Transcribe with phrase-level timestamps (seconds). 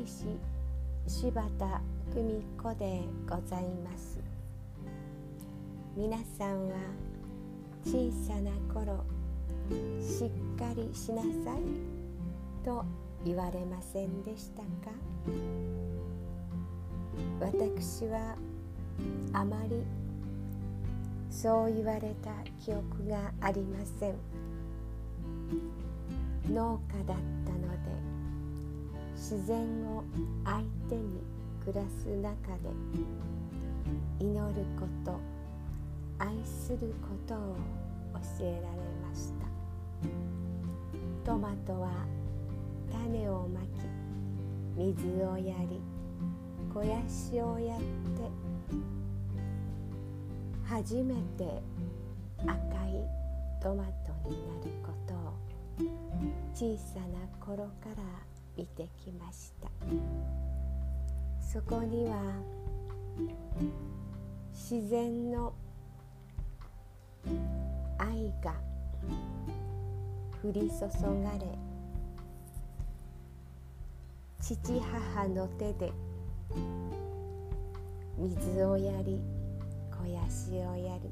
[0.00, 0.24] 見取り師
[1.20, 1.82] 柴田
[2.14, 4.18] 久美子でございます。
[5.94, 6.76] 皆さんは
[7.84, 9.04] 小さな頃
[10.00, 11.60] しっかりしなさい
[12.64, 12.84] と
[13.24, 14.68] 言われませんでしたか？
[17.40, 18.36] 私は
[19.34, 19.82] あまり
[21.30, 22.30] そう言われた
[22.64, 24.14] 記憶がありません。
[26.50, 27.39] 農家だった
[29.20, 30.02] 自然を
[30.46, 31.20] 相手に
[31.62, 32.32] 暮らす中
[32.62, 32.70] で
[34.18, 35.20] 祈ること
[36.18, 37.56] 愛することを
[38.14, 38.76] 教えられ
[39.06, 39.46] ました。
[41.22, 41.90] トマトは
[42.90, 43.64] 種をまき
[44.74, 45.82] 水をやり
[46.70, 47.84] 肥やしをやって
[50.66, 51.62] 初めて
[52.38, 52.56] 赤い
[53.62, 55.36] トマトになることを
[56.54, 59.70] 小さな頃から見てきました。
[61.40, 62.34] そこには
[64.52, 65.54] 自然の
[67.96, 68.52] 愛が
[70.44, 70.76] 降り注
[71.24, 71.58] がれ
[74.42, 75.90] 父母の手で
[78.18, 79.22] 水をやり
[79.90, 81.10] 肥やしをやる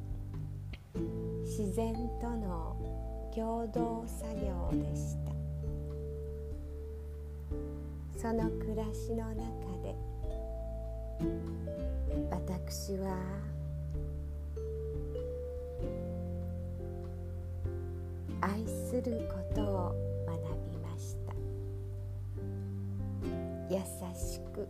[1.45, 2.77] 自然との
[3.35, 5.38] 共同作業でした。
[8.21, 9.47] その暮らしの中
[9.81, 9.95] で
[12.29, 13.17] 私は
[18.41, 19.95] 愛することを
[20.27, 20.37] 学
[20.69, 21.33] びました。
[23.71, 23.79] 優
[24.17, 24.67] しく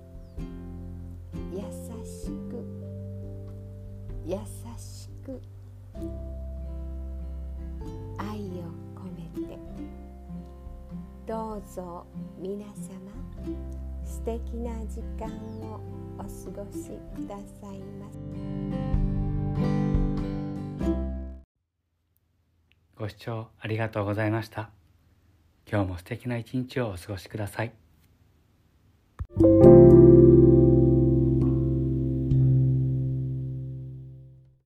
[1.51, 1.63] 優
[2.05, 2.67] しく
[4.27, 4.37] 優
[4.77, 5.41] しく
[8.19, 9.59] 愛を込めて
[11.27, 12.05] どうぞ
[12.39, 13.18] 皆様
[14.29, 15.27] 敵な時間
[15.63, 15.81] を
[16.19, 16.27] お過
[16.63, 18.19] ごしくださいませ。
[22.95, 24.69] ご視聴ありがとうございました
[25.67, 27.73] 今日も素敵な一日をお過ごしください